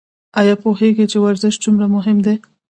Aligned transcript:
ایا 0.39 0.55
پوهیږئ 0.63 1.05
چې 1.11 1.17
ورزش 1.25 1.53
څومره 1.63 1.85
مهم 1.95 2.17
دی؟ 2.25 2.35